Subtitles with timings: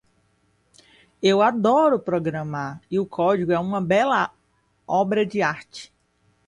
[1.21, 4.33] Eu adoro programar e o código é uma bela
[4.87, 5.93] obra de arte.